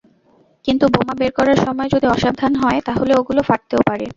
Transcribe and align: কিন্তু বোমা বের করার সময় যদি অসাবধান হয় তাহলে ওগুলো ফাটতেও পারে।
কিন্তু 0.65 0.85
বোমা 0.87 1.13
বের 1.17 1.31
করার 1.31 1.57
সময় 1.65 1.89
যদি 1.89 2.05
অসাবধান 2.07 2.53
হয় 2.55 2.79
তাহলে 2.87 3.13
ওগুলো 3.15 3.41
ফাটতেও 3.41 3.81
পারে। 3.89 4.07